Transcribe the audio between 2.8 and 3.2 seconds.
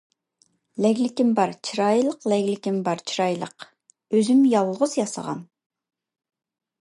بار